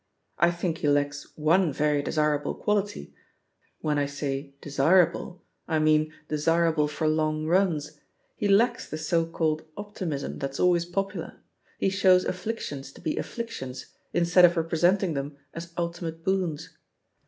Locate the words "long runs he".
7.07-8.49